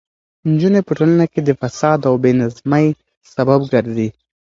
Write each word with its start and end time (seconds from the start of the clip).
نجونې 0.49 0.81
په 0.87 0.91
ټولنه 0.97 1.25
کې 1.31 1.39
د 1.43 1.49
فساد 1.61 1.99
او 2.09 2.15
بې 2.23 2.31
نظمۍ 2.41 2.87
سبب 3.33 3.59
ګرځي. 3.73 4.09